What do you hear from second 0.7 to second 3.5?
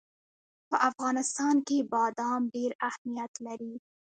افغانستان کې بادام ډېر اهمیت